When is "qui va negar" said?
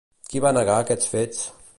0.29-0.77